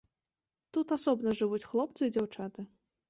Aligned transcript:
Тут 0.77 0.87
асобна 0.97 1.35
жывуць 1.41 1.63
хлопцы 1.69 2.01
і 2.11 2.15
дзяўчаты. 2.17 2.61